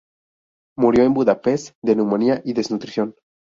Murió 0.75 1.03
en 1.03 1.13
Budapest 1.13 1.75
de 1.83 1.95
neumonía 1.95 2.41
y 2.43 2.53
desnutrición. 2.53 3.13